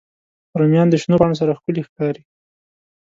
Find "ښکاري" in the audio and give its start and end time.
1.87-2.21